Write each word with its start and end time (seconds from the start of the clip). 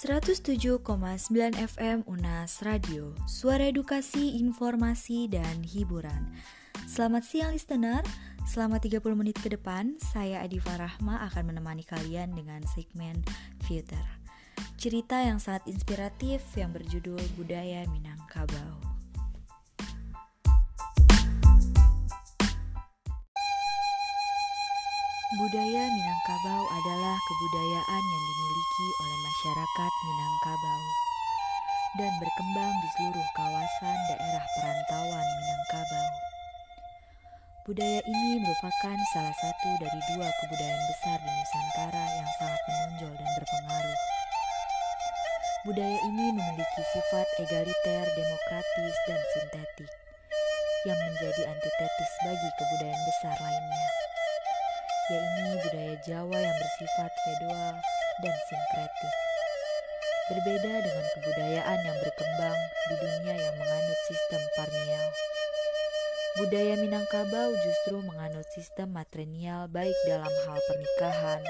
107,9 0.00 0.80
FM 1.60 2.08
Unas 2.08 2.64
Radio, 2.64 3.12
suara 3.28 3.68
edukasi, 3.68 4.40
informasi, 4.40 5.28
dan 5.28 5.60
hiburan. 5.60 6.32
Selamat 6.88 7.20
siang 7.20 7.52
listener, 7.52 8.00
selama 8.48 8.80
30 8.80 8.96
menit 9.12 9.36
ke 9.36 9.52
depan, 9.52 10.00
saya 10.00 10.40
Adifa 10.40 10.80
Rahma 10.80 11.20
akan 11.28 11.52
menemani 11.52 11.84
kalian 11.84 12.32
dengan 12.32 12.64
segmen 12.72 13.20
Future. 13.68 14.08
Cerita 14.80 15.20
yang 15.20 15.36
sangat 15.36 15.68
inspiratif 15.68 16.40
yang 16.56 16.72
berjudul 16.72 17.20
Budaya 17.36 17.84
Minangkabau. 17.92 18.89
Budaya 25.40 25.88
Minangkabau 25.88 26.68
adalah 26.68 27.16
kebudayaan 27.16 28.04
yang 28.12 28.24
dimiliki 28.28 28.88
oleh 29.00 29.18
masyarakat 29.24 29.92
Minangkabau 30.04 30.82
dan 31.96 32.12
berkembang 32.20 32.74
di 32.84 32.88
seluruh 32.92 33.28
kawasan 33.32 33.98
daerah 34.12 34.44
perantauan 34.52 35.24
Minangkabau. 35.40 36.10
Budaya 37.64 38.04
ini 38.04 38.44
merupakan 38.44 38.98
salah 39.16 39.32
satu 39.40 39.80
dari 39.80 40.00
dua 40.12 40.28
kebudayaan 40.28 40.84
besar 40.92 41.16
di 41.24 41.32
Nusantara 41.32 42.04
yang 42.20 42.30
sangat 42.36 42.60
menonjol 42.68 43.12
dan 43.16 43.30
berpengaruh. 43.40 44.00
Budaya 45.64 45.98
ini 46.04 46.26
memiliki 46.36 46.82
sifat 46.84 47.26
egaliter, 47.40 48.04
demokratis, 48.12 48.96
dan 49.08 49.20
sintetik 49.32 49.90
yang 50.84 51.00
menjadi 51.00 51.42
antitetis 51.48 52.12
bagi 52.28 52.48
kebudayaan 52.60 53.02
besar 53.08 53.36
lainnya 53.40 53.88
yaitu 55.10 55.42
budaya 55.66 55.94
Jawa 56.06 56.38
yang 56.38 56.56
bersifat 56.62 57.10
feodal 57.10 57.74
dan 58.22 58.36
sinkretik. 58.46 59.14
Berbeda 60.30 60.74
dengan 60.86 61.06
kebudayaan 61.18 61.80
yang 61.82 61.98
berkembang 61.98 62.60
di 62.86 62.94
dunia 63.02 63.34
yang 63.34 63.54
menganut 63.58 64.00
sistem 64.06 64.42
parnial. 64.54 65.06
Budaya 66.38 66.74
Minangkabau 66.78 67.50
justru 67.66 67.98
menganut 68.06 68.46
sistem 68.54 68.94
matrinial 68.94 69.66
baik 69.66 69.98
dalam 70.06 70.30
hal 70.46 70.58
pernikahan, 70.70 71.42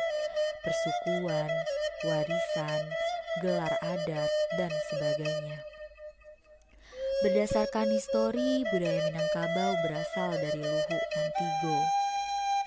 persukuan, 0.65 1.53
warisan, 2.09 2.83
gelar 3.45 3.75
adat, 3.85 4.33
dan 4.57 4.73
sebagainya. 4.89 5.61
Berdasarkan 7.21 7.93
histori, 7.93 8.65
budaya 8.73 9.13
Minangkabau 9.13 9.77
berasal 9.85 10.41
dari 10.41 10.65
Luhu 10.65 10.97
Nantigo, 10.97 12.00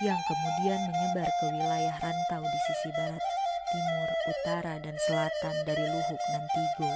yang 0.04 0.20
kemudian 0.28 0.84
menyebar 0.84 1.24
ke 1.40 1.46
wilayah 1.48 1.96
rantau 1.96 2.44
di 2.44 2.58
sisi 2.68 2.92
barat, 2.92 3.24
timur, 3.72 4.10
utara, 4.28 4.76
dan 4.84 4.96
selatan 5.00 5.56
dari 5.64 5.80
Luhuk 5.80 6.20
Nantigo. 6.28 6.92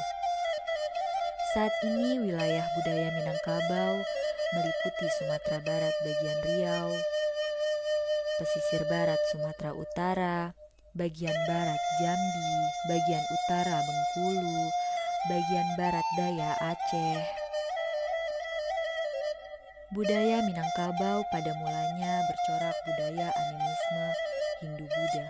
Saat 1.56 1.73
ini 1.89 2.20
wilayah 2.29 2.69
budaya 2.77 3.09
Minangkabau 3.17 4.05
meliputi 4.53 5.06
Sumatera 5.17 5.64
Barat 5.64 5.95
bagian 6.05 6.39
Riau, 6.45 6.92
pesisir 8.36 8.84
barat 8.92 9.20
Sumatera 9.33 9.73
Utara, 9.73 10.39
bagian 10.92 11.36
barat 11.48 11.81
Jambi, 12.05 12.53
bagian 12.92 13.25
utara 13.25 13.81
Bengkulu, 13.89 14.69
bagian 15.33 15.69
barat 15.81 16.05
daya 16.20 16.53
Aceh, 16.61 17.48
Budaya 19.89 20.44
Minangkabau 20.44 21.25
pada 21.33 21.48
mulanya 21.56 22.20
bercorak 22.28 22.77
budaya 22.84 23.33
animisme 23.33 24.06
Hindu-Buddha. 24.61 25.27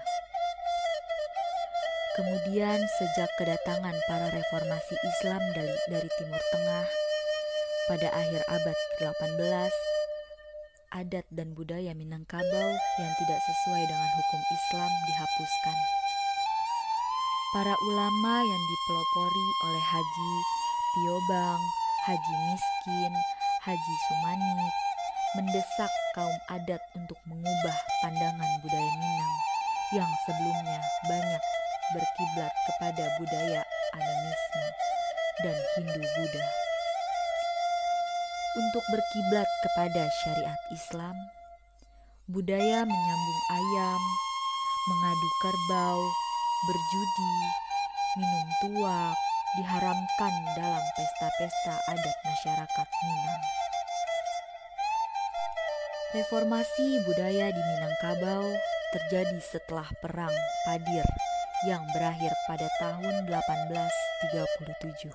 Kemudian 2.18 2.82
sejak 2.98 3.30
kedatangan 3.38 3.94
para 4.10 4.26
reformasi 4.34 4.98
Islam 4.98 5.38
dari, 5.54 5.78
dari 5.86 6.10
Timur 6.18 6.42
Tengah 6.50 6.86
pada 7.86 8.10
akhir 8.10 8.42
abad 8.50 8.78
ke-18, 8.98 9.74
adat 10.90 11.26
dan 11.30 11.54
budaya 11.54 11.94
Minangkabau 11.94 12.70
yang 12.98 13.12
tidak 13.22 13.38
sesuai 13.38 13.82
dengan 13.86 14.10
hukum 14.10 14.42
Islam 14.42 14.90
dihapuskan. 15.06 15.78
Para 17.54 17.74
ulama 17.78 18.34
yang 18.42 18.62
dipelopori 18.66 19.46
oleh 19.70 19.84
Haji 19.86 20.34
Piobang, 20.98 21.62
Haji 22.10 22.34
Miskin, 22.50 23.14
Haji 23.68 23.96
Sumanik 24.08 24.72
mendesak 25.36 25.92
kaum 26.16 26.32
adat 26.48 26.80
untuk 26.96 27.20
mengubah 27.28 27.76
pandangan 28.00 28.52
budaya 28.64 28.92
Minang 28.96 29.34
yang 29.92 30.08
sebelumnya 30.24 30.80
banyak 31.04 31.42
berkiblat 31.92 32.48
kepada 32.64 33.04
budaya 33.20 33.60
animisme 33.92 34.66
dan 35.44 35.56
Hindu-Buddha. 35.76 36.46
Untuk 38.56 38.84
berkiblat 38.88 39.48
kepada 39.60 40.08
syariat 40.24 40.60
Islam, 40.72 41.16
budaya 42.24 42.88
menyambung 42.88 43.42
ayam, 43.52 44.00
mengadu 44.88 45.28
kerbau, 45.44 46.00
berjudi, 46.64 47.32
minum 48.16 48.48
tuak, 48.64 49.27
diharamkan 49.56 50.34
dalam 50.52 50.84
pesta-pesta 50.92 51.74
adat 51.88 52.16
masyarakat 52.26 52.88
Minang. 53.00 53.44
Reformasi 56.12 56.88
budaya 57.08 57.48
di 57.48 57.62
Minangkabau 57.62 58.52
terjadi 58.92 59.40
setelah 59.40 59.88
Perang 60.04 60.36
Padir 60.68 61.04
yang 61.64 61.84
berakhir 61.96 62.32
pada 62.44 62.68
tahun 62.80 63.24
1837. 63.28 65.12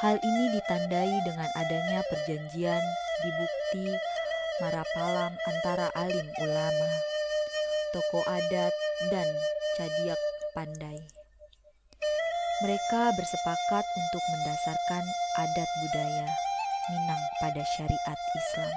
Hal 0.00 0.16
ini 0.16 0.44
ditandai 0.56 1.12
dengan 1.28 1.48
adanya 1.56 2.00
perjanjian 2.08 2.80
di 3.20 3.30
Bukti 3.36 3.88
Marapalam 4.60 5.32
antara 5.48 5.88
alim 5.96 6.28
ulama, 6.40 6.90
tokoh 7.92 8.24
adat, 8.28 8.72
dan 9.08 9.28
cadiak 9.76 10.20
pandai. 10.52 11.19
Mereka 12.60 13.16
bersepakat 13.16 13.84
untuk 13.96 14.20
mendasarkan 14.36 15.04
adat 15.40 15.70
budaya 15.80 16.28
Minang 16.92 17.22
pada 17.40 17.64
syariat 17.64 18.20
Islam. 18.36 18.72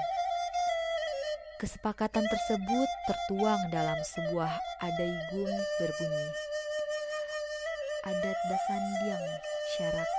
Kesepakatan 1.60 2.24
tersebut 2.24 2.90
tertuang 3.04 3.68
dalam 3.76 4.00
sebuah 4.00 4.56
adaigum 4.88 5.52
berbunyi 5.84 6.28
Adat 8.08 8.40
Basandiang 8.48 9.28
Syarak 9.76 10.12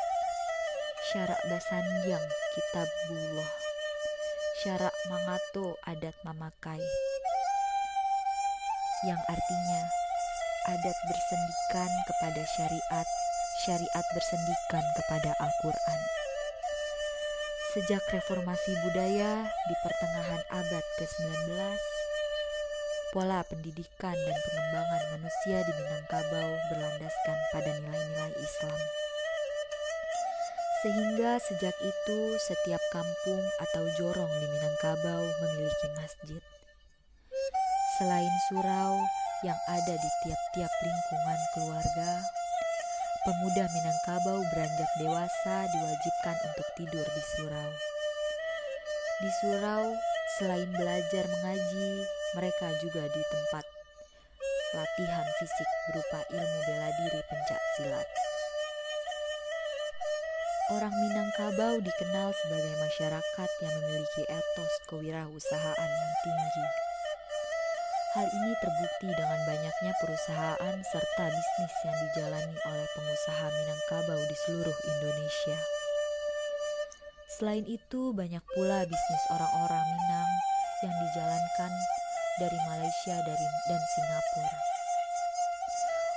Syarak 1.08 1.40
Basandiang 1.48 2.26
Kitabullah 2.52 3.50
Syarak 4.60 4.94
Mangato 5.08 5.80
Adat 5.88 6.16
Mamakai 6.24 6.84
yang 9.04 9.20
artinya 9.28 9.82
adat 10.64 10.96
bersendikan 11.04 11.92
kepada 12.08 12.40
syariat 12.56 13.08
syariat 13.62 14.06
bersendikan 14.10 14.82
kepada 14.98 15.30
Al-Quran. 15.38 16.00
Sejak 17.74 18.02
reformasi 18.10 18.74
budaya 18.82 19.46
di 19.66 19.74
pertengahan 19.82 20.42
abad 20.50 20.84
ke-19, 20.98 21.54
pola 23.14 23.46
pendidikan 23.46 24.14
dan 24.14 24.38
pengembangan 24.42 25.02
manusia 25.14 25.62
di 25.62 25.72
Minangkabau 25.78 26.50
berlandaskan 26.70 27.38
pada 27.54 27.70
nilai-nilai 27.78 28.34
Islam. 28.42 28.80
Sehingga 30.82 31.38
sejak 31.38 31.76
itu 31.78 32.20
setiap 32.42 32.82
kampung 32.90 33.42
atau 33.62 33.84
jorong 33.98 34.32
di 34.34 34.46
Minangkabau 34.50 35.22
memiliki 35.22 35.88
masjid. 35.98 36.42
Selain 38.02 38.34
surau 38.50 38.98
yang 39.46 39.58
ada 39.70 39.94
di 39.94 40.10
tiap-tiap 40.26 40.72
lingkungan 40.82 41.40
keluarga, 41.54 42.10
Pemuda 43.24 43.64
Minangkabau 43.72 44.44
beranjak 44.52 44.90
dewasa 45.00 45.64
diwajibkan 45.72 46.36
untuk 46.44 46.68
tidur 46.76 47.06
di 47.08 47.22
surau. 47.24 47.72
Di 49.24 49.30
surau, 49.40 49.96
selain 50.36 50.68
belajar 50.68 51.24
mengaji, 51.32 52.04
mereka 52.36 52.68
juga 52.84 53.08
di 53.08 53.22
tempat 53.24 53.64
latihan 54.76 55.24
fisik 55.40 55.68
berupa 55.88 56.20
ilmu 56.36 56.58
bela 56.68 56.92
diri 57.00 57.20
pencak 57.24 57.62
silat. 57.80 58.08
Orang 60.76 60.92
Minangkabau 60.92 61.80
dikenal 61.80 62.28
sebagai 62.44 62.76
masyarakat 62.76 63.50
yang 63.64 63.74
memiliki 63.80 64.22
etos 64.28 64.72
kewirausahaan 64.92 65.90
yang 65.96 66.14
tinggi. 66.28 66.66
Hal 68.14 68.30
ini 68.30 68.54
terbukti 68.62 69.10
dengan 69.10 69.42
banyaknya 69.42 69.90
perusahaan 69.98 70.76
serta 70.86 71.24
bisnis 71.34 71.74
yang 71.82 71.98
dijalani 71.98 72.54
oleh 72.62 72.86
pengusaha 72.94 73.46
Minangkabau 73.50 74.22
di 74.30 74.36
seluruh 74.46 74.78
Indonesia. 74.86 75.58
Selain 77.26 77.66
itu, 77.66 78.14
banyak 78.14 78.38
pula 78.54 78.86
bisnis 78.86 79.24
orang-orang 79.34 79.82
Minang 79.98 80.30
yang 80.86 80.94
dijalankan 80.94 81.72
dari 82.38 82.58
Malaysia 82.70 83.18
dan 83.66 83.82
Singapura. 83.98 84.56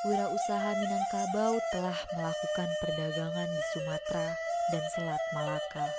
wirausaha 0.06 0.78
Minangkabau 0.78 1.58
telah 1.74 1.98
melakukan 2.14 2.70
perdagangan 2.78 3.50
di 3.50 3.64
Sumatera 3.74 4.38
dan 4.70 4.86
Selat 4.94 5.24
Malaka. 5.34 5.90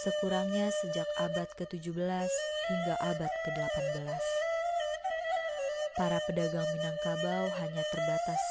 Sekurangnya 0.00 0.72
sejak 0.72 1.08
abad 1.20 1.52
ke-17 1.60 2.32
hingga 2.72 2.96
abad 3.04 3.32
ke-18. 3.44 4.39
Para 5.98 6.22
pedagang 6.22 6.66
Minangkabau 6.78 7.50
hanya 7.58 7.82
terbatas 7.90 8.42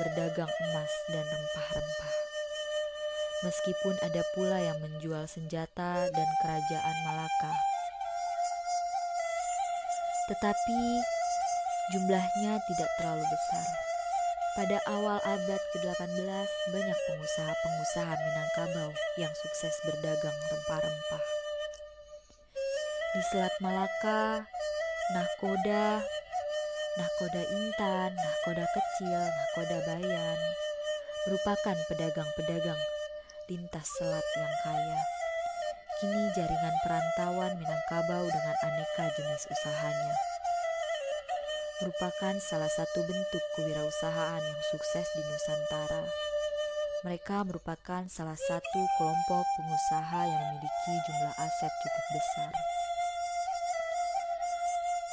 berdagang 0.00 0.48
emas 0.48 0.92
dan 1.12 1.24
rempah-rempah. 1.28 2.14
Meskipun 3.44 3.94
ada 4.00 4.24
pula 4.32 4.56
yang 4.64 4.80
menjual 4.80 5.28
senjata 5.28 6.08
dan 6.08 6.28
kerajaan 6.40 6.96
Malaka. 7.04 7.52
Tetapi 10.32 10.80
jumlahnya 11.92 12.64
tidak 12.64 12.90
terlalu 12.96 13.24
besar. 13.28 13.68
Pada 14.56 14.80
awal 14.88 15.20
abad 15.20 15.60
ke-18, 15.76 16.48
banyak 16.72 16.98
pengusaha-pengusaha 17.12 18.12
Minangkabau 18.16 18.90
yang 19.20 19.32
sukses 19.36 19.76
berdagang 19.84 20.38
rempah-rempah. 20.48 21.24
Di 23.12 23.22
Selat 23.28 23.52
Malaka, 23.60 24.48
nahkoda, 25.12 26.00
nahkoda 26.96 27.42
intan, 27.44 28.10
nahkoda 28.16 28.64
kecil, 28.72 29.20
nahkoda 29.20 29.78
bayan, 29.86 30.38
merupakan 31.28 31.76
pedagang-pedagang 31.92 32.82
lintas 33.48 33.86
selat 34.00 34.26
yang 34.36 34.54
kaya. 34.64 35.00
Kini 35.96 36.28
jaringan 36.36 36.76
perantauan 36.84 37.56
Minangkabau 37.56 38.28
dengan 38.28 38.56
aneka 38.60 39.08
jenis 39.16 39.48
usahanya 39.48 40.16
merupakan 41.76 42.32
salah 42.40 42.72
satu 42.72 43.04
bentuk 43.04 43.42
kewirausahaan 43.52 44.40
yang 44.40 44.60
sukses 44.72 45.04
di 45.12 45.20
Nusantara. 45.20 46.08
Mereka 47.04 47.44
merupakan 47.44 48.08
salah 48.08 48.38
satu 48.48 48.80
kelompok 48.96 49.44
pengusaha 49.60 50.20
yang 50.24 50.42
memiliki 50.56 50.94
jumlah 51.04 51.34
aset 51.36 51.72
cukup 51.84 52.04
besar. 52.16 52.52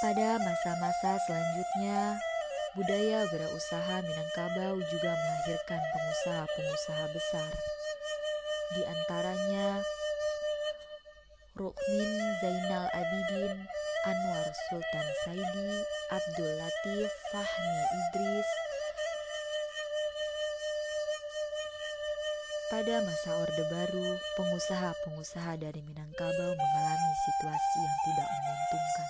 Pada 0.03 0.35
masa-masa 0.35 1.15
selanjutnya, 1.23 2.19
budaya 2.75 3.23
wirausaha 3.23 4.03
Minangkabau 4.03 4.75
juga 4.91 5.15
melahirkan 5.15 5.79
pengusaha-pengusaha 5.79 7.05
besar. 7.15 7.47
Di 8.75 8.83
antaranya 8.83 9.79
Rukmin 11.55 12.11
Zainal 12.43 12.91
Abidin, 12.91 13.63
Anwar 14.03 14.51
Sultan 14.67 15.07
Saidi, 15.23 15.71
Abdul 16.11 16.51
Latif 16.51 17.07
Fahmi 17.31 17.79
Idris. 17.95 18.49
Pada 22.67 23.07
masa 23.07 23.39
Orde 23.39 23.63
Baru, 23.71 24.19
pengusaha-pengusaha 24.35 25.63
dari 25.63 25.79
Minangkabau 25.79 26.51
mengalami 26.59 27.11
situasi 27.23 27.77
yang 27.79 27.97
tidak 28.03 28.27
menguntungkan 28.27 29.09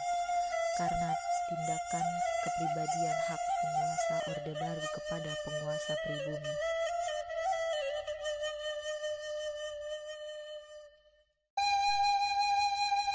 karena 0.73 1.11
tindakan 1.53 2.05
kepribadian 2.41 3.17
hak 3.29 3.41
penguasa 3.61 4.15
Orde 4.33 4.53
Baru 4.57 4.85
kepada 4.97 5.31
penguasa 5.45 5.93
pribumi. 6.01 6.53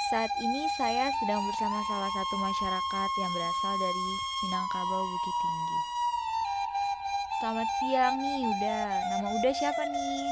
Saat 0.09 0.33
ini 0.41 0.63
saya 0.79 1.11
sedang 1.21 1.43
bersama 1.45 1.85
salah 1.85 2.09
satu 2.09 2.35
masyarakat 2.41 3.11
yang 3.21 3.31
berasal 3.35 3.75
dari 3.77 4.09
Minangkabau 4.47 5.03
Bukit 5.05 5.37
Tinggi. 5.43 5.79
Selamat 7.43 7.69
siang 7.83 8.15
nih 8.17 8.39
Uda. 8.49 8.83
Nama 9.13 9.29
Uda 9.35 9.51
siapa 9.53 9.83
nih? 9.85 10.31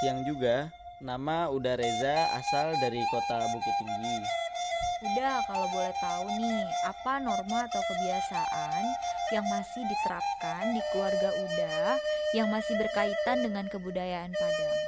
Siang 0.00 0.24
juga. 0.24 0.70
Nama 1.04 1.50
Uda 1.52 1.76
Reza 1.76 2.30
asal 2.32 2.78
dari 2.80 3.02
kota 3.10 3.44
Bukit 3.52 3.74
Tinggi. 3.82 4.43
Udah, 5.04 5.44
kalau 5.44 5.68
boleh 5.68 5.92
tahu 6.00 6.26
nih, 6.40 6.64
apa 6.88 7.20
norma 7.20 7.68
atau 7.68 7.82
kebiasaan 7.84 8.82
yang 9.36 9.44
masih 9.52 9.84
diterapkan 9.84 10.72
di 10.72 10.80
keluarga 10.92 11.28
Uda 11.28 12.00
yang 12.32 12.48
masih 12.48 12.74
berkaitan 12.80 13.44
dengan 13.44 13.68
kebudayaan 13.68 14.32
Padang? 14.32 14.78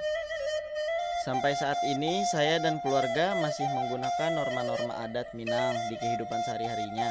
Sampai 1.27 1.59
saat 1.59 1.77
ini 1.83 2.23
saya 2.31 2.63
dan 2.63 2.79
keluarga 2.79 3.35
masih 3.43 3.67
menggunakan 3.75 4.31
norma-norma 4.31 4.95
adat 5.03 5.27
Minang 5.35 5.75
di 5.91 5.99
kehidupan 5.99 6.39
sehari-harinya. 6.47 7.11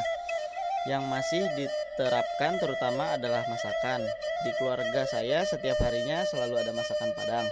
Yang 0.88 1.04
masih 1.06 1.44
diterapkan 1.60 2.56
terutama 2.64 3.12
adalah 3.12 3.44
masakan. 3.52 4.08
Di 4.48 4.56
keluarga 4.56 5.04
saya 5.04 5.44
setiap 5.44 5.76
harinya 5.84 6.24
selalu 6.32 6.64
ada 6.64 6.72
masakan 6.72 7.12
Padang. 7.12 7.44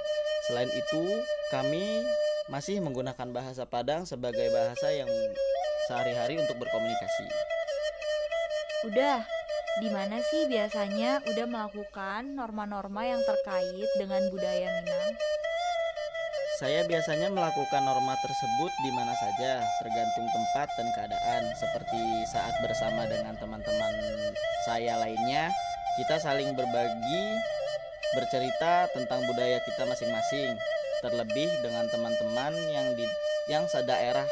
Selain 0.48 0.72
itu, 0.72 1.04
kami 1.52 2.08
masih 2.52 2.84
menggunakan 2.84 3.30
bahasa 3.32 3.64
Padang 3.64 4.04
sebagai 4.04 4.52
bahasa 4.52 4.92
yang 4.92 5.08
sehari-hari 5.88 6.40
untuk 6.40 6.60
berkomunikasi. 6.60 7.28
Udah, 8.92 9.24
di 9.80 9.90
mana 9.90 10.20
sih 10.20 10.52
biasanya 10.52 11.24
udah 11.24 11.46
melakukan 11.48 12.36
norma-norma 12.36 13.08
yang 13.08 13.22
terkait 13.24 13.90
dengan 13.96 14.22
budaya 14.28 14.68
Minang? 14.84 15.16
Saya 16.60 16.86
biasanya 16.86 17.34
melakukan 17.34 17.82
norma 17.82 18.14
tersebut 18.22 18.72
di 18.86 18.92
mana 18.94 19.12
saja, 19.18 19.66
tergantung 19.82 20.28
tempat 20.30 20.68
dan 20.78 20.88
keadaan. 20.94 21.42
Seperti 21.58 22.02
saat 22.30 22.54
bersama 22.62 23.10
dengan 23.10 23.34
teman-teman 23.40 23.94
saya 24.64 25.02
lainnya, 25.02 25.50
kita 25.98 26.22
saling 26.22 26.54
berbagi, 26.54 27.24
bercerita 28.14 28.86
tentang 28.94 29.26
budaya 29.26 29.58
kita 29.66 29.84
masing-masing. 29.90 30.56
Terlebih 31.04 31.52
dengan 31.60 31.86
teman-teman 31.92 32.54
yang 32.72 32.88
di 32.96 33.04
yang 33.52 33.68
sedaerah 33.68 34.24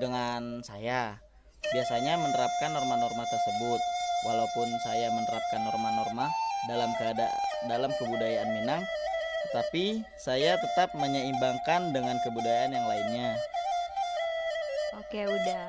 dengan 0.00 0.64
saya. 0.64 1.20
Biasanya 1.68 2.16
menerapkan 2.16 2.72
norma-norma 2.72 3.28
tersebut. 3.28 3.80
Walaupun 4.24 4.68
saya 4.80 5.12
menerapkan 5.12 5.60
norma-norma 5.68 6.32
dalam 6.64 6.88
keadaan 6.96 7.36
dalam 7.68 7.92
kebudayaan 8.00 8.48
Minang, 8.56 8.82
tetapi 9.48 10.00
saya 10.16 10.56
tetap 10.56 10.96
menyeimbangkan 10.96 11.92
dengan 11.92 12.16
kebudayaan 12.24 12.72
yang 12.72 12.86
lainnya. 12.88 13.36
Oke, 14.96 15.28
udah. 15.28 15.68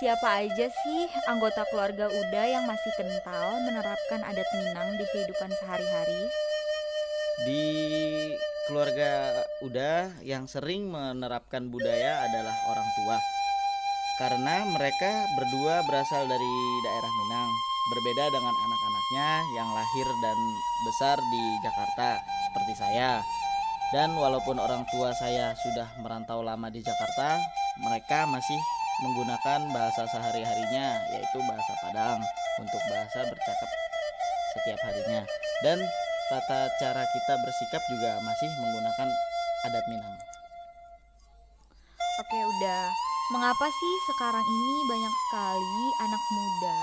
Siapa 0.00 0.46
aja 0.46 0.66
sih 0.72 1.02
anggota 1.28 1.66
keluarga 1.68 2.08
Uda 2.08 2.42
yang 2.48 2.64
masih 2.64 2.88
kental 2.96 3.60
menerapkan 3.68 4.24
adat 4.24 4.48
Minang 4.56 4.96
di 4.96 5.04
kehidupan 5.12 5.52
sehari-hari? 5.60 6.22
Di 7.44 7.64
keluarga 8.70 9.34
Uda 9.66 10.14
yang 10.22 10.46
sering 10.46 10.86
menerapkan 10.86 11.66
budaya 11.74 12.22
adalah 12.22 12.54
orang 12.70 12.88
tua. 12.94 13.18
Karena 14.22 14.62
mereka 14.62 15.26
berdua 15.34 15.82
berasal 15.90 16.22
dari 16.30 16.54
daerah 16.86 17.12
Minang, 17.18 17.50
berbeda 17.90 18.24
dengan 18.30 18.54
anak-anaknya 18.54 19.28
yang 19.58 19.68
lahir 19.74 20.06
dan 20.22 20.38
besar 20.86 21.16
di 21.18 21.42
Jakarta 21.66 22.22
seperti 22.46 22.74
saya. 22.78 23.18
Dan 23.90 24.14
walaupun 24.14 24.62
orang 24.62 24.86
tua 24.94 25.10
saya 25.18 25.50
sudah 25.58 25.90
merantau 26.06 26.46
lama 26.46 26.70
di 26.70 26.78
Jakarta, 26.78 27.42
mereka 27.82 28.22
masih 28.30 28.60
menggunakan 29.02 29.66
bahasa 29.74 30.06
sehari-harinya 30.14 30.88
yaitu 31.10 31.38
bahasa 31.42 31.72
Padang 31.82 32.22
untuk 32.62 32.82
bahasa 32.86 33.26
bercakap 33.26 33.70
setiap 34.54 34.78
harinya. 34.86 35.26
Dan 35.66 35.82
tata 36.30 36.70
cara 36.78 37.02
kita 37.02 37.34
bersikap 37.42 37.82
juga 37.90 38.22
masih 38.22 38.48
menggunakan 38.62 39.08
adat 39.66 39.84
Minang. 39.90 40.16
Oke, 42.22 42.38
udah. 42.38 42.84
Mengapa 43.34 43.66
sih 43.66 43.94
sekarang 44.14 44.42
ini 44.42 44.76
banyak 44.90 45.14
sekali 45.26 45.84
anak 46.02 46.22
muda 46.34 46.82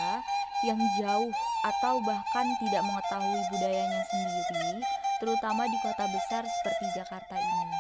yang 0.68 0.80
jauh 1.00 1.32
atau 1.63 1.96
bahkan 2.04 2.48
tidak 2.63 2.84
mengetahui 2.84 3.42
budayanya 3.51 4.01
sendiri 4.08 4.84
terutama 5.20 5.63
di 5.68 5.77
kota 5.84 6.06
besar 6.08 6.44
seperti 6.48 6.86
Jakarta 6.96 7.36
ini? 7.36 7.80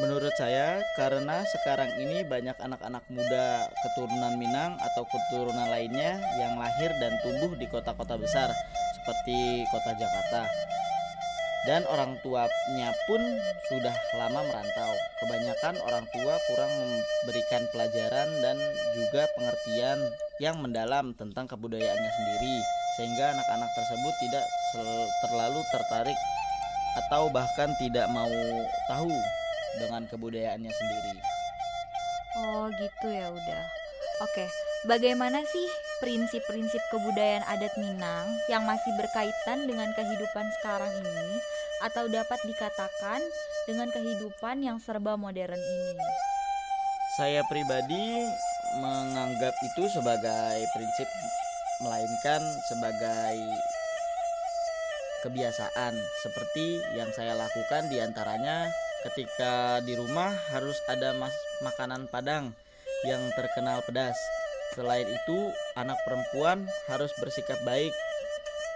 Menurut 0.00 0.32
saya, 0.40 0.80
karena 0.96 1.44
sekarang 1.44 1.92
ini 2.00 2.24
banyak 2.24 2.56
anak-anak 2.56 3.04
muda 3.12 3.68
keturunan 3.84 4.32
Minang 4.40 4.80
atau 4.80 5.04
keturunan 5.04 5.68
lainnya 5.68 6.16
yang 6.40 6.56
lahir 6.56 6.88
dan 6.96 7.12
tumbuh 7.20 7.52
di 7.58 7.68
kota-kota 7.68 8.16
besar 8.16 8.48
seperti 9.10 9.66
kota 9.74 9.90
Jakarta. 9.98 10.46
Dan 11.66 11.82
orang 11.90 12.14
tuanya 12.22 12.94
pun 13.10 13.20
sudah 13.68 13.92
lama 14.16 14.40
merantau. 14.46 14.92
Kebanyakan 15.18 15.74
orang 15.82 16.06
tua 16.14 16.34
kurang 16.46 16.72
memberikan 16.78 17.62
pelajaran 17.74 18.28
dan 18.40 18.56
juga 18.94 19.26
pengertian 19.34 19.98
yang 20.38 20.56
mendalam 20.62 21.12
tentang 21.18 21.50
kebudayaannya 21.50 22.10
sendiri 22.16 22.56
sehingga 22.96 23.34
anak-anak 23.34 23.70
tersebut 23.76 24.14
tidak 24.24 24.46
terlalu 25.26 25.60
tertarik 25.68 26.18
atau 26.96 27.28
bahkan 27.28 27.70
tidak 27.82 28.06
mau 28.08 28.30
tahu 28.88 29.12
dengan 29.76 30.06
kebudayaannya 30.06 30.70
sendiri. 30.70 31.14
Oh 32.40 32.72
gitu 32.78 33.06
ya 33.10 33.26
udah. 33.28 33.62
Oke, 34.24 34.46
bagaimana 34.88 35.44
sih 35.44 35.89
prinsip-prinsip 36.00 36.80
kebudayaan 36.88 37.44
adat 37.44 37.76
Minang 37.76 38.26
yang 38.48 38.64
masih 38.64 38.90
berkaitan 38.96 39.68
dengan 39.68 39.92
kehidupan 39.92 40.46
sekarang 40.60 40.90
ini 40.96 41.30
atau 41.84 42.08
dapat 42.08 42.40
dikatakan 42.48 43.20
dengan 43.68 43.88
kehidupan 43.92 44.64
yang 44.64 44.80
serba 44.80 45.14
modern 45.14 45.60
ini? 45.60 46.08
Saya 47.20 47.44
pribadi 47.46 48.24
menganggap 48.80 49.54
itu 49.60 49.84
sebagai 49.92 50.56
prinsip 50.72 51.08
melainkan 51.84 52.40
sebagai 52.68 53.36
kebiasaan 55.20 55.92
seperti 56.24 56.80
yang 56.96 57.12
saya 57.12 57.36
lakukan 57.36 57.92
di 57.92 58.00
antaranya 58.00 58.72
ketika 59.04 59.84
di 59.84 59.96
rumah 59.96 60.32
harus 60.52 60.76
ada 60.88 61.12
mas 61.16 61.32
makanan 61.60 62.08
padang 62.08 62.52
yang 63.04 63.20
terkenal 63.36 63.80
pedas 63.84 64.16
selain 64.74 65.06
itu 65.06 65.38
anak 65.74 65.98
perempuan 66.06 66.66
harus 66.86 67.10
bersikap 67.18 67.58
baik 67.66 67.90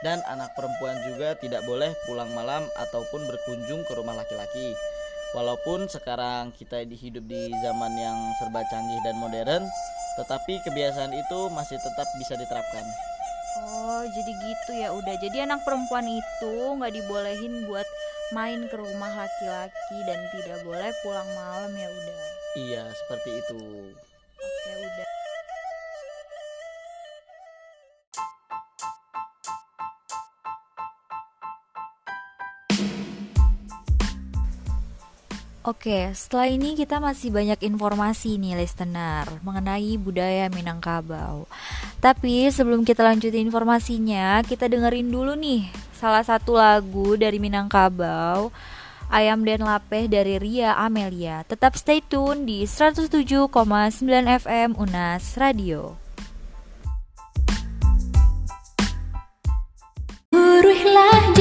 dan 0.03 0.21
anak 0.29 0.53
perempuan 0.53 0.99
juga 1.07 1.39
tidak 1.41 1.65
boleh 1.65 1.95
pulang 2.05 2.29
malam 2.37 2.67
ataupun 2.77 3.25
berkunjung 3.25 3.87
ke 3.89 3.93
rumah 3.97 4.19
laki-laki 4.19 4.77
walaupun 5.33 5.87
sekarang 5.89 6.53
kita 6.55 6.85
hidup 6.85 7.25
di 7.25 7.51
zaman 7.63 7.93
yang 7.97 8.19
serba 8.39 8.63
canggih 8.69 9.01
dan 9.07 9.17
modern 9.17 9.65
tetapi 10.15 10.63
kebiasaan 10.63 11.11
itu 11.11 11.41
masih 11.51 11.79
tetap 11.83 12.07
bisa 12.21 12.39
diterapkan 12.39 12.87
Oh, 13.55 14.03
jadi 14.03 14.33
gitu 14.35 14.73
ya 14.75 14.91
udah. 14.91 15.15
Jadi 15.23 15.47
anak 15.47 15.63
perempuan 15.63 16.11
itu 16.11 16.55
nggak 16.75 16.91
dibolehin 16.91 17.71
buat 17.71 17.87
main 18.35 18.67
ke 18.67 18.75
rumah 18.75 19.15
laki-laki 19.15 19.99
dan 20.11 20.19
tidak 20.35 20.59
boleh 20.67 20.91
pulang 21.07 21.29
malam 21.39 21.71
ya 21.71 21.87
udah. 21.87 22.19
Iya, 22.59 22.83
seperti 22.91 23.31
itu. 23.39 23.63
Oke, 24.43 24.73
udah. 24.75 25.24
Oke, 35.65 36.13
setelah 36.13 36.53
ini 36.53 36.77
kita 36.77 37.01
masih 37.01 37.33
banyak 37.33 37.57
informasi 37.65 38.37
nih 38.37 38.53
listener 38.53 39.25
mengenai 39.41 39.97
budaya 39.97 40.53
Minangkabau. 40.53 41.49
Tapi 42.05 42.53
sebelum 42.53 42.85
kita 42.85 43.01
lanjutin 43.01 43.49
informasinya, 43.49 44.45
kita 44.45 44.69
dengerin 44.69 45.09
dulu 45.09 45.33
nih 45.33 45.65
salah 45.97 46.21
satu 46.21 46.61
lagu 46.61 47.17
dari 47.17 47.41
Minangkabau, 47.41 48.53
Ayam 49.09 49.41
dan 49.49 49.65
Lapeh 49.65 50.05
dari 50.05 50.37
Ria 50.37 50.77
Amelia. 50.77 51.49
Tetap 51.49 51.81
stay 51.81 52.05
tune 52.05 52.45
di 52.45 52.69
107,9 52.69 53.49
FM 54.45 54.77
Unas 54.77 55.41
Radio. 55.41 55.97
Buruhlah 60.29 61.34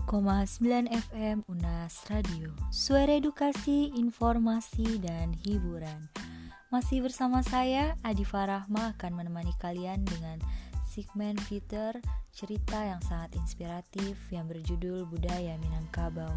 107,9 0.00 0.88
FM 0.88 1.44
UNAS 1.44 2.08
Radio. 2.08 2.48
Suara 2.72 3.20
edukasi, 3.20 3.92
informasi, 3.92 4.96
dan 4.96 5.36
hiburan. 5.44 6.08
Masih 6.72 7.04
bersama 7.04 7.44
saya, 7.44 8.00
Adi 8.00 8.24
Farahma 8.24 8.96
akan 8.96 9.12
menemani 9.12 9.52
kalian 9.60 10.08
dengan 10.08 10.40
segmen 10.88 11.36
Peter 11.52 12.00
Cerita 12.32 12.80
yang 12.80 13.04
sangat 13.04 13.36
inspiratif 13.36 14.16
yang 14.32 14.48
berjudul 14.48 15.04
Budaya 15.04 15.60
Minangkabau 15.60 16.32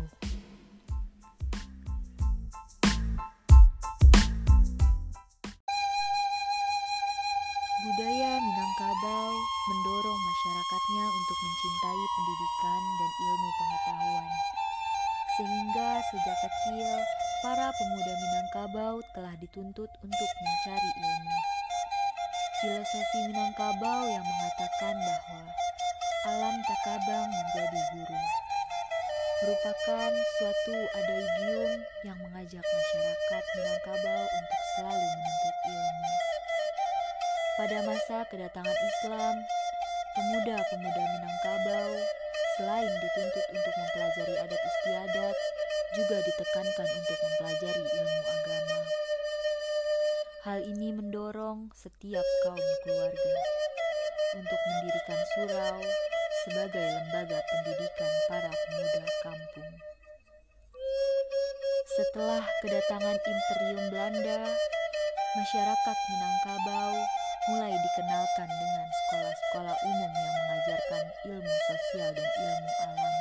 Budaya 7.83 8.39
Minangkabau 8.39 9.31
mendorong 9.67 10.21
masyarakatnya 10.23 11.03
untuk 11.03 11.37
mencintai 11.43 12.03
pendidikan 12.15 12.81
dan 12.95 13.11
ilmu 13.11 13.49
pengetahuan. 13.59 14.31
Sehingga 15.35 15.89
sejak 16.07 16.37
kecil, 16.47 16.95
para 17.43 17.75
pemuda 17.75 18.13
Minangkabau 18.15 19.03
telah 19.11 19.35
dituntut 19.35 19.91
untuk 19.99 20.29
mencari 20.39 20.91
ilmu. 20.95 21.37
Filosofi 22.63 23.19
Minangkabau 23.35 24.07
yang 24.07 24.23
mengatakan 24.23 24.95
bahwa 25.03 25.43
alam 26.31 26.55
takabang 26.63 27.27
menjadi 27.35 27.81
guru 27.99 28.23
merupakan 29.43 30.11
suatu 30.39 30.77
adaigium 31.03 31.83
yang 32.07 32.15
mengajak 32.15 32.63
masyarakat 32.63 33.43
Minangkabau 33.59 34.23
untuk 34.23 34.61
selalu 34.71 35.03
menuntut 35.03 35.55
ilmu. 35.67 36.22
Pada 37.53 37.85
masa 37.85 38.25
kedatangan 38.33 38.79
Islam, 38.81 39.35
pemuda-pemuda 40.17 41.03
Minangkabau 41.05 41.93
selain 42.57 42.89
dituntut 42.89 43.45
untuk 43.53 43.73
mempelajari 43.77 44.35
adat 44.41 44.57
istiadat, 44.57 45.37
juga 45.93 46.17
ditekankan 46.25 46.89
untuk 46.97 47.17
mempelajari 47.21 47.83
ilmu 47.93 48.21
agama. 48.25 48.79
Hal 50.49 50.59
ini 50.65 50.97
mendorong 50.97 51.69
setiap 51.77 52.25
kaum 52.41 52.65
keluarga 52.89 53.35
untuk 54.33 54.59
mendirikan 54.73 55.21
surau 55.37 55.77
sebagai 56.49 56.87
lembaga 56.89 57.37
pendidikan 57.37 58.13
para 58.33 58.49
pemuda 58.49 59.05
kampung. 59.21 59.73
Setelah 61.85 62.41
kedatangan 62.65 63.17
Imperium 63.21 63.85
Belanda, 63.93 64.41
masyarakat 65.37 65.97
Minangkabau 66.09 67.21
mulai 67.51 67.75
dikenalkan 67.75 68.47
dengan 68.47 68.87
sekolah-sekolah 68.87 69.75
umum 69.83 70.11
yang 70.15 70.35
mengajarkan 70.47 71.03
ilmu 71.27 71.55
sosial 71.67 72.09
dan 72.15 72.29
ilmu 72.39 72.71
alam. 72.87 73.15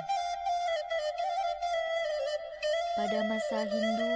Pada 2.95 3.19
masa 3.27 3.59
Hindu, 3.67 4.15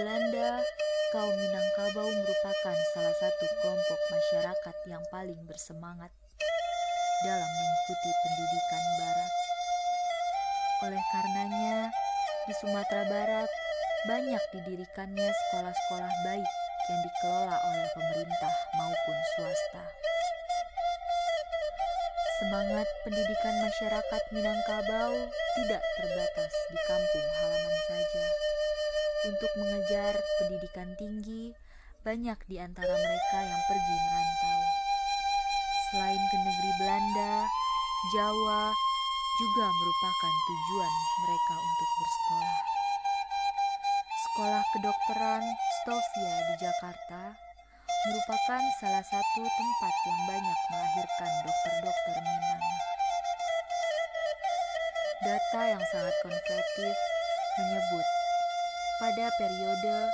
Belanda, 0.00 0.64
kaum 1.12 1.34
Minangkabau 1.36 2.08
merupakan 2.08 2.76
salah 2.96 3.16
satu 3.20 3.44
kelompok 3.60 4.00
masyarakat 4.08 4.76
yang 4.88 5.04
paling 5.12 5.40
bersemangat 5.44 6.08
dalam 7.20 7.50
mengikuti 7.52 8.10
pendidikan 8.24 8.84
barat. 8.96 9.32
Oleh 10.88 11.02
karenanya, 11.12 11.92
di 12.48 12.54
Sumatera 12.58 13.04
Barat 13.06 13.50
banyak 14.08 14.42
didirikannya 14.50 15.30
sekolah-sekolah 15.30 16.12
baik 16.26 16.61
yang 16.92 17.00
dikelola 17.08 17.56
oleh 17.56 17.88
pemerintah 17.96 18.54
maupun 18.76 19.16
swasta. 19.32 19.84
Semangat 22.44 22.88
pendidikan 23.06 23.54
masyarakat 23.64 24.22
Minangkabau 24.36 25.14
tidak 25.56 25.82
terbatas 25.96 26.52
di 26.68 26.78
kampung 26.84 27.28
halaman 27.40 27.76
saja. 27.88 28.26
Untuk 29.22 29.52
mengejar 29.56 30.14
pendidikan 30.42 30.90
tinggi, 31.00 31.54
banyak 32.02 32.36
di 32.50 32.60
antara 32.60 32.92
mereka 32.92 33.38
yang 33.40 33.62
pergi 33.70 33.96
merantau. 33.96 34.60
Selain 35.88 36.22
ke 36.28 36.36
negeri 36.42 36.72
Belanda, 36.82 37.34
Jawa 38.12 38.74
juga 39.40 39.66
merupakan 39.70 40.34
tujuan 40.50 40.92
mereka 41.24 41.54
untuk 41.56 41.88
bersekolah. 42.02 42.81
Sekolah 44.32 44.64
kedokteran 44.72 45.44
Stovia 45.84 46.36
di 46.48 46.64
Jakarta 46.64 47.36
merupakan 48.08 48.64
salah 48.80 49.04
satu 49.04 49.44
tempat 49.44 49.94
yang 50.08 50.20
banyak 50.24 50.58
melahirkan 50.72 51.32
dokter-dokter 51.44 52.16
Minang. 52.16 52.64
Data 55.20 55.62
yang 55.76 55.84
sangat 55.84 56.16
konvertif 56.24 56.96
menyebut 57.60 58.06
pada 59.04 59.28
periode 59.36 60.08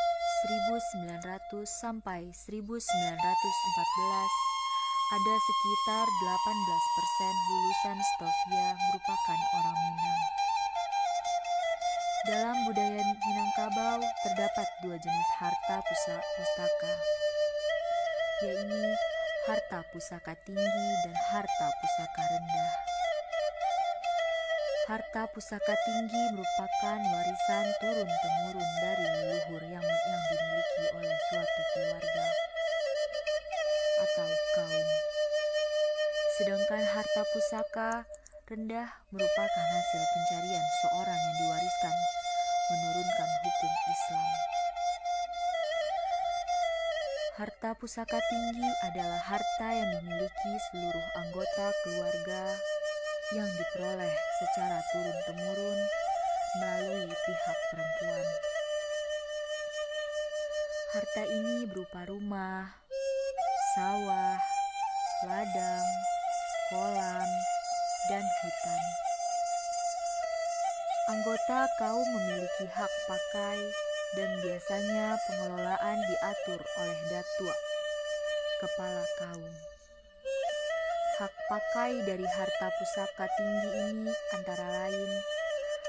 1900 1.23 1.23
sampai 1.71 2.35
1914 2.35 2.91
ada 5.15 5.35
sekitar 5.47 6.07
18% 6.11 7.47
lulusan 7.55 7.99
Stovia 8.03 8.75
merupakan 8.83 9.41
orang 9.63 9.79
Minang. 9.79 10.48
Dalam 12.27 12.67
budaya 12.67 12.99
Minangkabau 12.99 14.03
terdapat 14.27 14.67
dua 14.83 14.99
jenis 14.99 15.31
harta 15.39 15.79
pustaka, 15.87 16.93
yaitu 18.43 18.83
harta 19.47 19.87
pusaka 19.95 20.35
tinggi 20.43 20.89
dan 21.07 21.15
harta 21.31 21.67
pusaka 21.79 22.23
rendah. 22.27 22.73
Harta 24.91 25.23
pusaka 25.31 25.75
tinggi 25.87 26.23
merupakan 26.35 26.99
warisan 26.99 27.67
turun-temurun 27.79 28.71
dari 28.83 29.05
leluhur 29.07 29.63
yang, 29.71 29.87
yang 29.87 30.23
dimiliki 30.27 30.85
oleh 30.99 31.19
suatu 31.31 31.63
keluarga 31.71 32.27
atau 34.03 34.31
kaum. 34.59 34.89
Sedangkan 36.35 36.83
harta 36.83 37.23
pusaka 37.31 37.91
rendah 38.49 38.89
merupakan 39.13 39.65
hasil 39.77 40.03
pencarian 40.03 40.67
seorang 40.83 41.28
Harta 47.39 47.71
pusaka 47.79 48.19
tinggi 48.19 48.67
adalah 48.83 49.23
harta 49.23 49.71
yang 49.71 49.87
dimiliki 49.95 50.53
seluruh 50.59 51.07
anggota 51.23 51.71
keluarga 51.87 52.43
yang 53.31 53.47
diperoleh 53.47 54.15
secara 54.43 54.83
turun-temurun 54.91 55.79
melalui 56.59 57.07
pihak 57.07 57.59
perempuan. 57.71 58.27
Harta 60.99 61.23
ini 61.31 61.71
berupa 61.71 62.11
rumah, 62.11 62.75
sawah, 63.79 64.43
ladang, 65.31 65.87
kolam, 66.75 67.31
dan 68.11 68.25
hutan. 68.43 68.83
Anggota 71.07 71.71
kaum 71.79 72.03
memiliki 72.03 72.67
hak 72.67 72.93
pakai 73.07 73.88
dan 74.17 74.31
biasanya 74.41 75.21
pengelolaan 75.29 75.99
diatur 76.09 76.61
oleh 76.81 77.01
datua, 77.13 77.57
kepala 78.65 79.05
kaum. 79.21 79.55
Hak 81.19 81.35
pakai 81.51 81.93
dari 82.07 82.25
harta 82.25 82.69
pusaka 82.79 83.27
tinggi 83.37 83.71
ini 83.91 84.13
antara 84.39 84.67
lain 84.71 85.11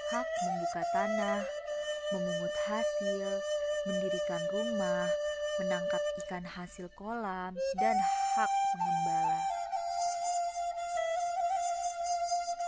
hak 0.10 0.28
membuka 0.42 0.82
tanah, 0.90 1.46
memungut 2.10 2.56
hasil, 2.66 3.30
mendirikan 3.86 4.42
rumah, 4.50 5.06
menangkap 5.62 6.02
ikan 6.26 6.42
hasil 6.42 6.90
kolam, 6.98 7.54
dan 7.78 7.94
hak 8.34 8.52
mengembala. 8.74 9.42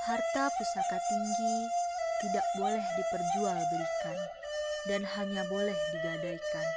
Harta 0.06 0.54
pusaka 0.54 0.98
tinggi 1.10 1.66
tidak 2.22 2.46
boleh 2.62 2.86
diperjualbelikan 2.94 4.41
dan 4.90 5.06
hanya 5.06 5.46
boleh 5.46 5.78
digadaikan. 5.94 6.68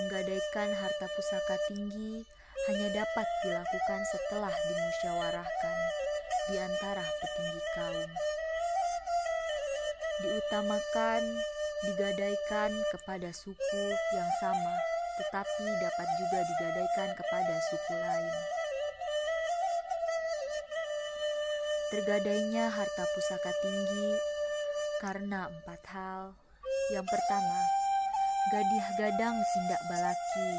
Menggadaikan 0.00 0.68
harta 0.76 1.06
pusaka 1.16 1.56
tinggi 1.68 2.24
hanya 2.68 2.88
dapat 2.92 3.26
dilakukan 3.44 4.00
setelah 4.12 4.52
dimusyawarahkan 4.52 5.78
di 6.52 6.56
antara 6.60 7.04
petinggi 7.04 7.62
kaum. 7.76 8.10
Diutamakan 10.20 11.22
digadaikan 11.88 12.70
kepada 12.92 13.32
suku 13.32 13.84
yang 14.12 14.30
sama, 14.44 14.76
tetapi 15.16 15.66
dapat 15.80 16.08
juga 16.20 16.38
digadaikan 16.44 17.10
kepada 17.16 17.54
suku 17.72 17.94
lain. 17.96 18.36
Tergadainya 21.90 22.70
harta 22.70 23.04
pusaka 23.16 23.50
tinggi 23.64 24.29
karena 25.00 25.48
empat 25.48 25.80
hal. 25.96 26.36
Yang 26.92 27.08
pertama, 27.08 27.60
gadih 28.52 28.86
gadang 29.00 29.36
tindak 29.56 29.80
balaki 29.88 30.52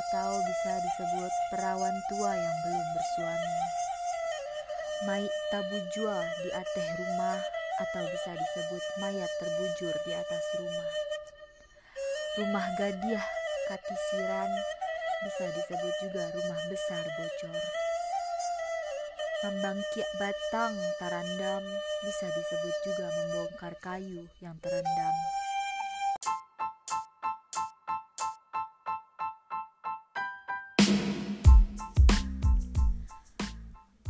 atau 0.00 0.40
bisa 0.40 0.72
disebut 0.80 1.32
perawan 1.52 1.96
tua 2.08 2.32
yang 2.32 2.56
belum 2.64 2.86
bersuami. 2.96 3.56
Mai 5.04 5.24
tabujua 5.52 6.24
di 6.42 6.50
ateh 6.56 6.88
rumah 6.98 7.38
atau 7.78 8.02
bisa 8.10 8.32
disebut 8.34 8.82
mayat 8.98 9.30
terbujur 9.38 9.94
di 10.08 10.12
atas 10.16 10.44
rumah. 10.58 10.90
Rumah 12.40 12.66
gadiah 12.80 13.26
katisiran 13.68 14.50
bisa 15.28 15.44
disebut 15.52 15.94
juga 16.00 16.24
rumah 16.32 16.60
besar 16.72 17.04
bocor. 17.04 17.87
Membangkiak 19.38 20.10
batang 20.18 20.74
tarandam 20.98 21.62
bisa 22.02 22.26
disebut 22.26 22.74
juga 22.82 23.06
membongkar 23.06 23.70
kayu 23.78 24.26
yang 24.42 24.58
terendam. 24.58 25.14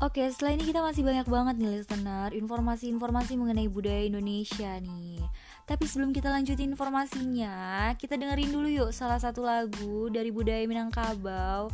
Oke, 0.00 0.24
setelah 0.32 0.56
ini 0.56 0.64
kita 0.64 0.80
masih 0.80 1.04
banyak 1.04 1.28
banget 1.28 1.54
nih 1.60 1.76
listener 1.76 2.32
informasi-informasi 2.32 3.36
mengenai 3.36 3.68
budaya 3.68 4.08
Indonesia 4.08 4.80
nih. 4.80 5.20
Tapi 5.68 5.84
sebelum 5.84 6.16
kita 6.16 6.32
lanjutin 6.32 6.72
informasinya, 6.72 7.92
kita 8.00 8.16
dengerin 8.16 8.48
dulu 8.48 8.72
yuk 8.72 8.96
salah 8.96 9.20
satu 9.20 9.44
lagu 9.44 10.08
dari 10.08 10.32
budaya 10.32 10.64
Minangkabau 10.64 11.68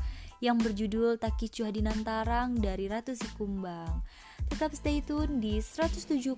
yang 0.44 0.60
berjudul 0.60 1.16
Takicu 1.16 1.64
Hadinantarang 1.64 2.60
dari 2.60 2.84
Ratu 2.84 3.16
Sikumbang. 3.16 4.04
Tetap 4.52 4.76
stay 4.76 5.00
tune 5.00 5.40
di 5.40 5.56
107,9 5.56 6.36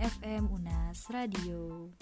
FM 0.00 0.48
Unas 0.48 1.04
Radio. 1.12 1.92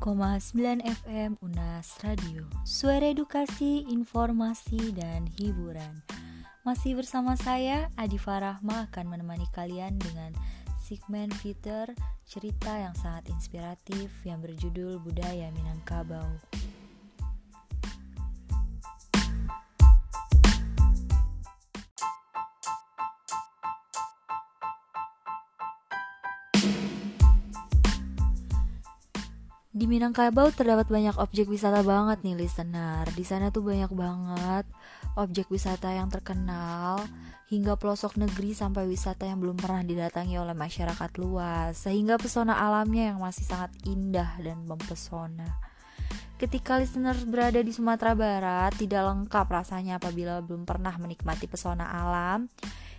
107,9 0.00 0.84
FM 0.84 1.40
Unas 1.40 1.96
Radio. 2.04 2.44
Suara 2.68 3.08
edukasi, 3.08 3.88
informasi, 3.88 4.92
dan 4.92 5.24
hiburan. 5.40 6.04
Masih 6.68 6.98
bersama 7.00 7.32
saya, 7.40 7.88
Adi 7.96 8.20
Farahma 8.20 8.92
akan 8.92 9.16
menemani 9.16 9.48
kalian 9.56 9.96
dengan 9.96 10.36
segmen 10.76 11.32
fitur 11.32 11.96
cerita 12.28 12.76
yang 12.76 12.92
sangat 12.94 13.32
inspiratif 13.32 14.12
yang 14.28 14.44
berjudul 14.44 15.00
Budaya 15.00 15.48
Minangkabau 15.56 16.28
Di 29.76 29.84
Minangkabau 29.84 30.56
terdapat 30.56 30.88
banyak 30.88 31.20
objek 31.20 31.52
wisata 31.52 31.84
banget 31.84 32.24
nih 32.24 32.32
listener. 32.32 33.04
Di 33.12 33.20
sana 33.28 33.52
tuh 33.52 33.60
banyak 33.60 33.92
banget 33.92 34.64
objek 35.20 35.52
wisata 35.52 35.92
yang 35.92 36.08
terkenal 36.08 37.04
hingga 37.52 37.76
pelosok 37.76 38.16
negeri 38.16 38.56
sampai 38.56 38.88
wisata 38.88 39.28
yang 39.28 39.36
belum 39.36 39.60
pernah 39.60 39.84
didatangi 39.84 40.40
oleh 40.40 40.56
masyarakat 40.56 41.20
luas 41.20 41.76
sehingga 41.76 42.16
pesona 42.16 42.56
alamnya 42.56 43.12
yang 43.12 43.20
masih 43.20 43.44
sangat 43.44 43.68
indah 43.84 44.40
dan 44.40 44.64
mempesona. 44.64 45.60
Ketika 46.40 46.80
listener 46.80 47.12
berada 47.28 47.60
di 47.60 47.68
Sumatera 47.68 48.16
Barat, 48.16 48.72
tidak 48.80 49.04
lengkap 49.04 49.44
rasanya 49.60 50.00
apabila 50.00 50.40
belum 50.40 50.64
pernah 50.64 50.96
menikmati 50.96 51.52
pesona 51.52 51.84
alam 51.84 52.48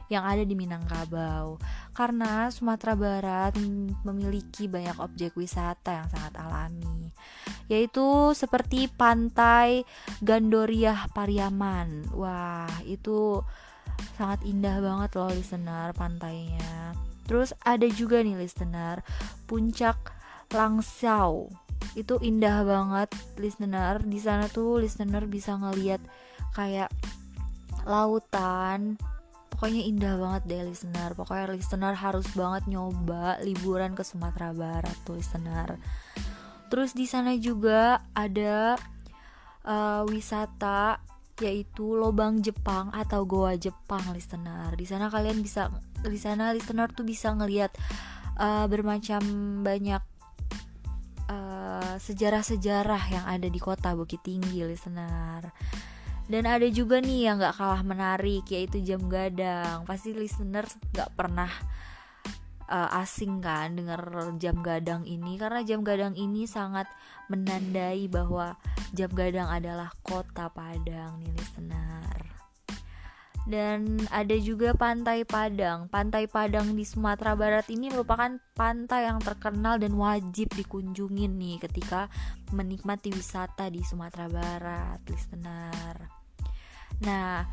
yang 0.07 0.23
ada 0.23 0.43
di 0.43 0.55
Minangkabau. 0.55 1.59
Karena 1.91 2.47
Sumatera 2.53 2.93
Barat 2.95 3.57
memiliki 4.05 4.69
banyak 4.69 4.97
objek 5.01 5.35
wisata 5.35 6.03
yang 6.03 6.07
sangat 6.11 6.33
alami 6.39 7.11
yaitu 7.67 8.31
seperti 8.31 8.87
pantai 8.87 9.83
Gandoriah 10.23 11.11
Pariaman. 11.11 12.07
Wah 12.15 12.71
itu 12.87 13.43
sangat 14.15 14.43
indah 14.47 14.79
banget 14.79 15.19
loh 15.19 15.31
listener 15.31 15.91
pantainya. 15.91 16.95
Terus 17.27 17.51
ada 17.67 17.83
juga 17.91 18.23
nih 18.23 18.39
listener 18.39 19.03
puncak 19.45 20.15
Langsau. 20.47 21.51
Itu 21.91 22.23
indah 22.23 22.63
banget 22.63 23.11
listener. 23.35 23.99
Di 23.99 24.19
sana 24.23 24.47
tuh 24.47 24.79
listener 24.79 25.27
bisa 25.27 25.59
ngeliat 25.59 25.99
kayak 26.55 26.87
lautan 27.83 28.95
pokoknya 29.57 29.89
indah 29.89 30.13
banget 30.21 30.43
deh 30.45 30.61
listener. 30.69 31.17
Pokoknya 31.17 31.49
listener 31.49 31.97
harus 31.97 32.29
banget 32.37 32.69
nyoba 32.69 33.41
liburan 33.41 33.97
ke 33.97 34.05
Sumatera 34.05 34.53
Barat 34.53 34.93
tuh 35.01 35.17
listener. 35.17 35.81
Terus 36.69 36.93
di 36.93 37.09
sana 37.09 37.33
juga 37.33 38.05
ada 38.13 38.77
uh, 39.65 40.05
wisata 40.05 41.01
yaitu 41.41 41.97
lobang 41.97 42.37
Jepang 42.45 42.93
atau 42.93 43.25
goa 43.25 43.57
Jepang 43.57 44.05
listener. 44.13 44.77
Di 44.77 44.85
sana 44.85 45.09
kalian 45.09 45.41
bisa 45.41 45.73
di 46.05 46.21
sana 46.21 46.53
listener 46.53 46.93
tuh 46.93 47.09
bisa 47.09 47.33
ngelihat 47.33 47.73
uh, 48.37 48.69
bermacam 48.69 49.25
banyak 49.65 50.05
uh, 51.33 51.97
sejarah-sejarah 51.97 53.03
yang 53.09 53.25
ada 53.25 53.49
di 53.49 53.57
kota 53.57 53.97
Bukit 53.97 54.21
Tinggi 54.21 54.61
listener 54.61 55.49
dan 56.27 56.43
ada 56.43 56.67
juga 56.67 56.99
nih 56.99 57.31
yang 57.31 57.39
gak 57.39 57.55
kalah 57.55 57.83
menarik 57.83 58.43
yaitu 58.51 58.83
jam 58.83 59.07
gadang 59.07 59.87
pasti 59.87 60.11
listener 60.11 60.67
gak 60.91 61.11
pernah 61.15 61.49
uh, 62.67 62.99
asing 62.99 63.39
kan 63.39 63.75
dengar 63.79 64.03
jam 64.37 64.59
gadang 64.59 65.07
ini 65.07 65.39
karena 65.39 65.63
jam 65.63 65.81
gadang 65.81 66.13
ini 66.19 66.43
sangat 66.45 66.87
menandai 67.31 68.11
bahwa 68.11 68.59
jam 68.91 69.11
gadang 69.11 69.47
adalah 69.47 69.91
kota 70.03 70.51
Padang 70.51 71.19
nih 71.23 71.31
listener 71.35 72.37
dan 73.47 74.03
ada 74.11 74.35
juga 74.35 74.75
Pantai 74.75 75.23
Padang. 75.23 75.87
Pantai 75.87 76.27
Padang 76.27 76.75
di 76.75 76.83
Sumatera 76.83 77.31
Barat 77.31 77.71
ini 77.71 77.87
merupakan 77.87 78.35
pantai 78.51 79.07
yang 79.07 79.23
terkenal 79.23 79.79
dan 79.79 79.95
wajib 79.95 80.51
dikunjungi 80.51 81.31
nih 81.31 81.55
ketika 81.63 82.11
menikmati 82.51 83.07
wisata 83.15 83.71
di 83.71 83.79
Sumatera 83.87 84.27
Barat, 84.27 84.99
listener. 85.07 86.16
Nah, 87.03 87.45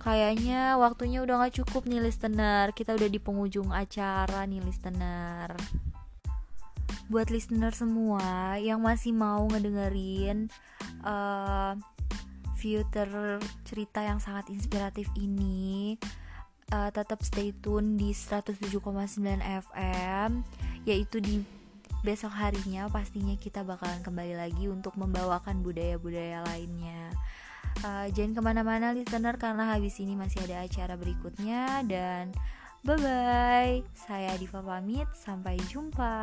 kayaknya 0.00 0.76
waktunya 0.76 1.24
udah 1.24 1.46
gak 1.46 1.64
cukup 1.64 1.88
nih 1.88 2.04
listener. 2.04 2.72
Kita 2.76 2.96
udah 2.96 3.08
di 3.08 3.20
penghujung 3.20 3.72
acara 3.72 4.44
nih 4.44 4.60
listener. 4.64 5.56
Buat 7.10 7.32
listener 7.32 7.74
semua 7.74 8.56
yang 8.60 8.82
masih 8.82 9.10
mau 9.10 9.46
ngedengerin 9.50 10.46
uh, 11.02 11.74
filter 12.54 13.40
cerita 13.66 14.04
yang 14.04 14.22
sangat 14.22 14.46
inspiratif 14.52 15.10
ini, 15.18 15.98
uh, 16.70 16.92
tetap 16.94 17.24
stay 17.26 17.50
tune 17.56 17.98
di 17.98 18.14
107,9 18.14 18.78
FM, 19.42 20.44
yaitu 20.86 21.18
di 21.18 21.42
besok 22.00 22.32
harinya 22.32 22.88
pastinya 22.88 23.36
kita 23.36 23.60
bakalan 23.60 24.00
kembali 24.00 24.32
lagi 24.32 24.72
untuk 24.72 24.96
membawakan 24.96 25.60
budaya-budaya 25.60 26.40
lainnya 26.48 27.12
uh, 27.82 28.06
jangan 28.12 28.32
ke 28.36 28.40
mana-mana 28.42 28.92
listener 28.94 29.34
karena 29.38 29.70
habis 29.74 29.98
ini 30.02 30.14
masih 30.18 30.42
ada 30.46 30.64
acara 30.64 30.94
berikutnya. 30.98 31.86
Dan 31.86 32.34
bye 32.82 32.98
bye 32.98 33.82
saya 33.94 34.34
Diva 34.38 34.62
pamit. 34.62 35.08
Sampai 35.14 35.58
jumpa 35.70 36.14